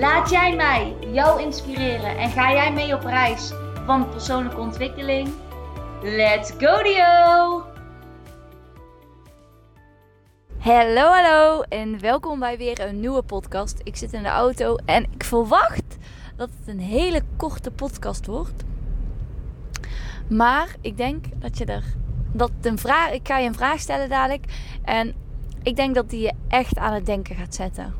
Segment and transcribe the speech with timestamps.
[0.00, 3.52] Laat jij mij jou inspireren en ga jij mee op reis
[3.86, 5.28] van persoonlijke ontwikkeling?
[6.02, 7.62] Let's go Dio!
[10.58, 13.80] Hallo hallo en welkom bij weer een nieuwe podcast.
[13.82, 15.96] Ik zit in de auto en ik verwacht
[16.36, 18.64] dat het een hele korte podcast wordt.
[20.28, 21.84] Maar ik denk dat je er
[22.32, 24.44] dat een vraag, ik ga je een vraag stellen dadelijk
[24.84, 25.14] en
[25.62, 27.99] ik denk dat die je echt aan het denken gaat zetten.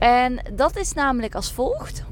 [0.00, 2.04] En dat is namelijk als volgt.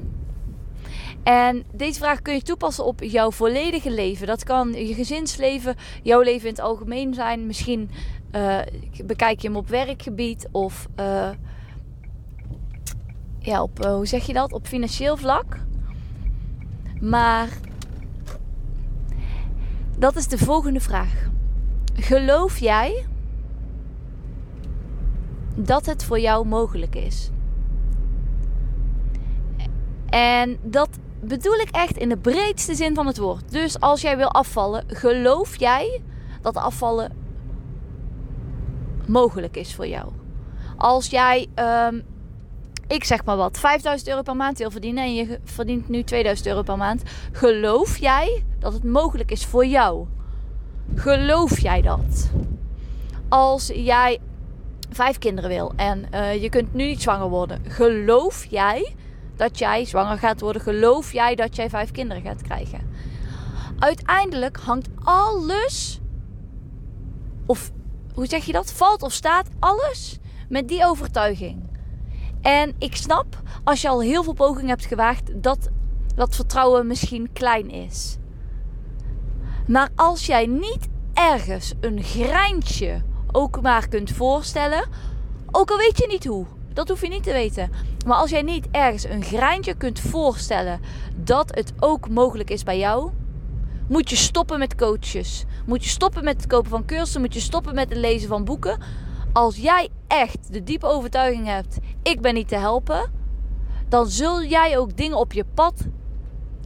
[1.23, 4.27] En deze vraag kun je toepassen op jouw volledige leven.
[4.27, 7.45] Dat kan je gezinsleven, jouw leven in het algemeen zijn.
[7.45, 7.89] Misschien
[8.35, 8.59] uh,
[9.05, 11.29] bekijk je hem op werkgebied of uh,
[13.39, 14.53] ja, op, uh, hoe zeg je dat?
[14.53, 15.59] Op financieel vlak.
[17.01, 17.49] Maar
[19.97, 21.29] dat is de volgende vraag.
[21.95, 23.05] Geloof jij
[25.55, 27.31] dat het voor jou mogelijk is?
[30.09, 33.51] En dat bedoel ik echt in de breedste zin van het woord.
[33.51, 36.01] Dus als jij wil afvallen, geloof jij
[36.41, 37.11] dat afvallen
[39.05, 40.11] mogelijk is voor jou?
[40.77, 41.47] Als jij,
[41.89, 42.03] um,
[42.87, 46.47] ik zeg maar wat, 5000 euro per maand wil verdienen en je verdient nu 2000
[46.47, 50.05] euro per maand, geloof jij dat het mogelijk is voor jou?
[50.95, 52.31] Geloof jij dat?
[53.29, 54.19] Als jij
[54.89, 58.95] vijf kinderen wil en uh, je kunt nu niet zwanger worden, geloof jij
[59.39, 60.61] dat jij zwanger gaat worden?
[60.61, 62.79] Geloof jij dat jij vijf kinderen gaat krijgen?
[63.79, 65.99] Uiteindelijk hangt alles,
[67.45, 67.71] of
[68.13, 68.71] hoe zeg je dat?
[68.73, 70.19] Valt of staat alles
[70.49, 71.63] met die overtuiging.
[72.41, 75.69] En ik snap als je al heel veel pogingen hebt gewaagd dat
[76.15, 78.17] dat vertrouwen misschien klein is.
[79.67, 84.87] Maar als jij niet ergens een greintje ook maar kunt voorstellen,
[85.51, 87.71] ook al weet je niet hoe, dat hoef je niet te weten.
[88.05, 90.79] Maar als jij niet ergens een greintje kunt voorstellen
[91.15, 93.11] dat het ook mogelijk is bij jou,
[93.87, 95.45] moet je stoppen met coaches.
[95.65, 98.45] Moet je stoppen met het kopen van cursussen, moet je stoppen met het lezen van
[98.45, 98.79] boeken.
[99.33, 103.11] Als jij echt de diepe overtuiging hebt, ik ben niet te helpen,
[103.89, 105.85] dan zul jij ook dingen op je pad,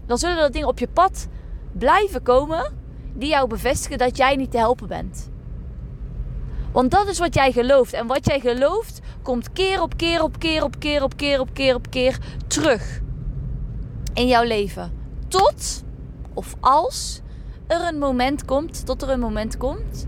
[0.06, 1.28] dan zullen er dingen op je pad
[1.72, 2.74] blijven komen
[3.14, 5.32] die jou bevestigen dat jij niet te helpen bent.
[6.74, 7.94] Want dat is wat jij gelooft.
[7.94, 11.54] En wat jij gelooft komt keer op keer op keer op keer op keer op
[11.54, 12.18] keer op keer
[12.48, 13.02] terug
[14.14, 14.92] in jouw leven.
[15.28, 15.84] Tot
[16.34, 17.22] of als
[17.68, 20.08] er een moment komt, tot er een moment komt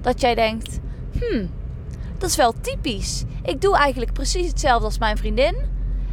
[0.00, 0.78] dat jij denkt:
[1.18, 1.50] hmm,
[2.18, 3.24] dat is wel typisch.
[3.42, 5.56] Ik doe eigenlijk precies hetzelfde als mijn vriendin.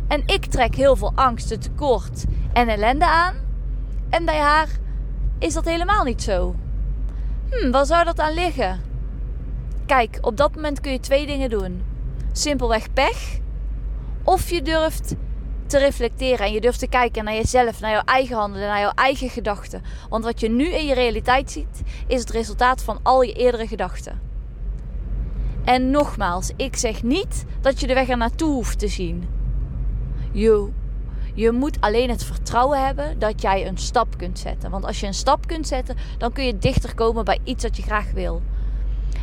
[0.07, 3.35] En ik trek heel veel angsten, tekort en ellende aan.
[4.09, 4.67] En bij haar
[5.39, 6.55] is dat helemaal niet zo.
[7.49, 8.92] Hmm, waar zou dat aan liggen?
[9.93, 11.83] Kijk, op dat moment kun je twee dingen doen.
[12.31, 13.39] Simpelweg pech.
[14.23, 15.15] Of je durft
[15.65, 18.91] te reflecteren en je durft te kijken naar jezelf, naar jouw eigen handelen, naar jouw
[18.95, 19.81] eigen gedachten.
[20.09, 23.67] Want wat je nu in je realiteit ziet, is het resultaat van al je eerdere
[23.67, 24.21] gedachten.
[25.63, 29.27] En nogmaals, ik zeg niet dat je de weg er naartoe hoeft te zien.
[30.31, 30.69] Je,
[31.33, 34.71] je moet alleen het vertrouwen hebben dat jij een stap kunt zetten.
[34.71, 37.77] Want als je een stap kunt zetten, dan kun je dichter komen bij iets dat
[37.77, 38.41] je graag wil.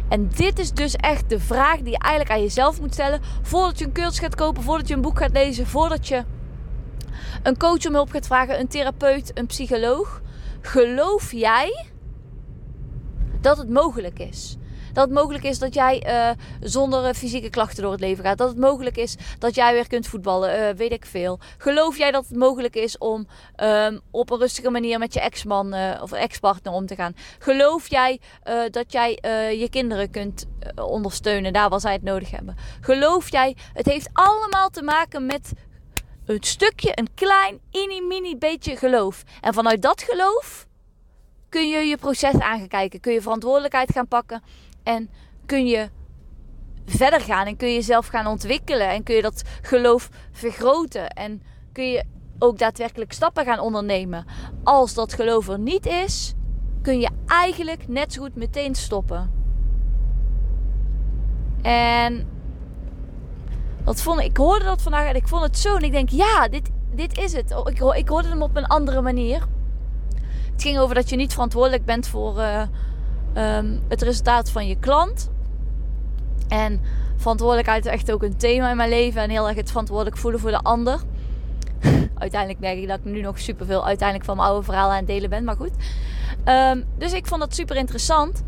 [0.08, 3.20] En dit is dus echt de vraag die je eigenlijk aan jezelf moet stellen.
[3.42, 6.24] Voordat je een cursus gaat kopen, voordat je een boek gaat lezen, voordat je
[7.42, 10.22] een coach om hulp gaat vragen, een therapeut, een psycholoog.
[10.60, 11.86] Geloof jij
[13.40, 14.56] dat het mogelijk is?
[14.92, 16.30] Dat het mogelijk is dat jij uh,
[16.60, 18.38] zonder uh, fysieke klachten door het leven gaat.
[18.38, 20.58] Dat het mogelijk is dat jij weer kunt voetballen.
[20.58, 21.38] Uh, weet ik veel.
[21.58, 23.26] Geloof jij dat het mogelijk is om
[23.62, 27.14] um, op een rustige manier met je ex-man of ex-partner om te gaan?
[27.38, 28.20] Geloof jij
[28.70, 29.18] dat jij
[29.58, 32.56] je kinderen kunt ondersteunen daar waar zij het nodig hebben?
[32.80, 35.52] Geloof jij, het heeft allemaal te maken met
[36.26, 39.22] een stukje, een klein, mini-mini beetje geloof.
[39.40, 40.66] En vanuit dat geloof
[41.48, 43.00] kun je je proces aangekijken.
[43.00, 44.42] Kun je verantwoordelijkheid gaan pakken.
[44.82, 45.10] En
[45.46, 45.90] kun je
[46.86, 48.88] verder gaan en kun je jezelf gaan ontwikkelen.
[48.88, 51.10] En kun je dat geloof vergroten.
[51.10, 51.42] En
[51.72, 52.04] kun je
[52.38, 54.24] ook daadwerkelijk stappen gaan ondernemen.
[54.64, 56.34] Als dat geloof er niet is,
[56.82, 59.30] kun je eigenlijk net zo goed meteen stoppen.
[61.62, 62.28] En
[63.84, 65.76] Dat vond, ik hoorde dat vandaag en ik vond het zo.
[65.76, 67.54] En ik denk, ja, dit, dit is het.
[67.56, 69.46] Oh, ik, ik hoorde hem op een andere manier.
[70.52, 72.62] Het ging over dat je niet verantwoordelijk bent voor uh,
[73.36, 75.30] um, het resultaat van je klant.
[76.48, 76.80] En
[77.16, 79.22] verantwoordelijkheid is echt ook een thema in mijn leven.
[79.22, 81.00] En heel erg het verantwoordelijk voelen voor de ander.
[82.14, 85.06] uiteindelijk merk ik dat ik nu nog superveel uiteindelijk van mijn oude verhaal aan het
[85.06, 85.44] delen ben.
[85.44, 85.72] Maar goed.
[86.44, 88.42] Um, dus ik vond dat super interessant.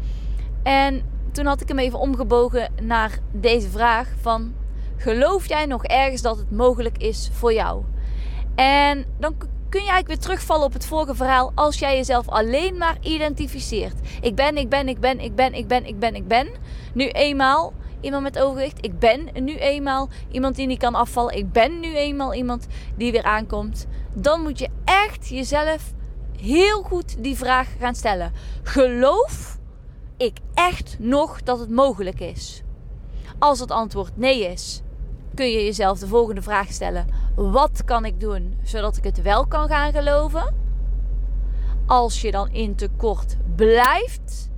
[0.63, 1.03] En
[1.33, 4.55] toen had ik hem even omgebogen naar deze vraag van...
[4.97, 7.83] Geloof jij nog ergens dat het mogelijk is voor jou?
[8.55, 9.35] En dan
[9.69, 13.95] kun je eigenlijk weer terugvallen op het vorige verhaal als jij jezelf alleen maar identificeert.
[14.21, 16.49] Ik ben, ik ben, ik ben, ik ben, ik ben, ik ben, ik ben.
[16.95, 18.85] Nu eenmaal iemand met overgewicht.
[18.85, 21.37] Ik ben nu eenmaal iemand die niet kan afvallen.
[21.37, 22.67] Ik ben nu eenmaal iemand
[22.97, 23.87] die weer aankomt.
[24.15, 25.93] Dan moet je echt jezelf
[26.41, 28.33] heel goed die vraag gaan stellen.
[28.63, 29.59] Geloof
[30.17, 32.63] ik echt nog dat het mogelijk is?
[33.39, 34.83] Als het antwoord nee is,
[35.35, 39.47] kun je jezelf de volgende vraag stellen: wat kan ik doen zodat ik het wel
[39.47, 40.55] kan gaan geloven?
[41.87, 44.51] Als je dan in tekort blijft,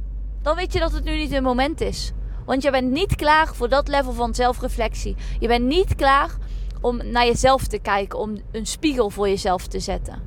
[0.42, 2.12] dan weet je dat het nu niet het moment is.
[2.44, 5.16] Want je bent niet klaar voor dat level van zelfreflectie.
[5.38, 6.36] Je bent niet klaar
[6.80, 10.22] om naar jezelf te kijken, om een spiegel voor jezelf te zetten.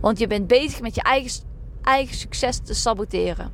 [0.00, 1.42] Want je bent bezig met je eigen,
[1.82, 3.52] eigen succes te saboteren.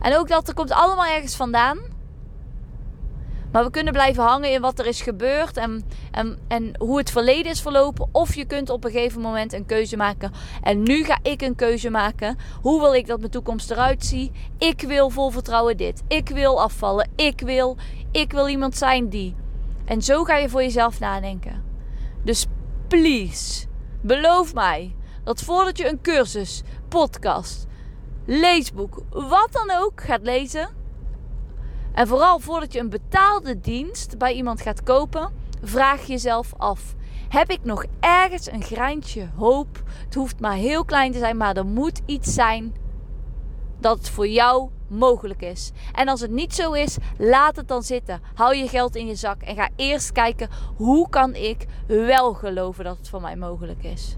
[0.00, 1.91] En ook dat er komt allemaal ergens vandaan.
[3.52, 7.10] Maar we kunnen blijven hangen in wat er is gebeurd en, en, en hoe het
[7.10, 8.08] verleden is verlopen.
[8.12, 10.32] Of je kunt op een gegeven moment een keuze maken.
[10.62, 12.36] En nu ga ik een keuze maken.
[12.62, 14.32] Hoe wil ik dat mijn toekomst eruit ziet?
[14.58, 16.02] Ik wil vol vertrouwen dit.
[16.08, 17.10] Ik wil afvallen.
[17.16, 17.76] Ik wil,
[18.10, 19.34] ik wil iemand zijn die.
[19.84, 21.62] En zo ga je voor jezelf nadenken.
[22.24, 22.46] Dus
[22.88, 23.66] please,
[24.00, 24.94] beloof mij
[25.24, 27.66] dat voordat je een cursus, podcast,
[28.26, 30.81] leesboek, wat dan ook gaat lezen
[31.94, 36.94] en vooral voordat je een betaalde dienst bij iemand gaat kopen, vraag jezelf af:
[37.28, 39.82] heb ik nog ergens een greintje hoop?
[40.04, 42.74] Het hoeft maar heel klein te zijn, maar er moet iets zijn
[43.80, 45.72] dat het voor jou mogelijk is.
[45.92, 48.20] En als het niet zo is, laat het dan zitten.
[48.34, 52.84] Hou je geld in je zak en ga eerst kijken hoe kan ik wel geloven
[52.84, 54.16] dat het voor mij mogelijk is.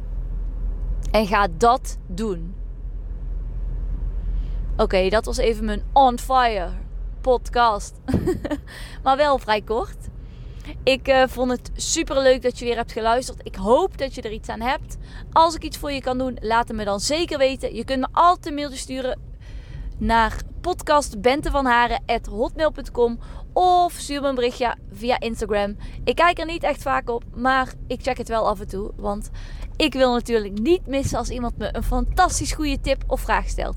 [1.10, 2.54] En ga dat doen.
[4.76, 6.70] Oké, dat was even mijn on fire
[7.24, 7.94] podcast.
[9.04, 9.96] maar wel vrij kort.
[10.82, 13.40] Ik uh, vond het super leuk dat je weer hebt geluisterd.
[13.42, 14.96] Ik hoop dat je er iets aan hebt.
[15.32, 17.74] Als ik iets voor je kan doen, laat het me dan zeker weten.
[17.74, 19.20] Je kunt me altijd een mailtje sturen
[19.98, 23.18] naar podcastbentevanharen.hotmail.com
[23.52, 25.76] of stuur me een berichtje via Instagram.
[26.04, 28.90] Ik kijk er niet echt vaak op, maar ik check het wel af en toe.
[28.96, 29.30] Want
[29.76, 33.76] ik wil natuurlijk niet missen als iemand me een fantastisch goede tip of vraag stelt.